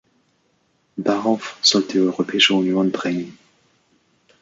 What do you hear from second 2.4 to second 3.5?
Union drängen.